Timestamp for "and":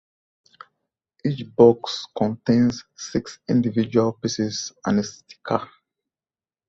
4.83-4.97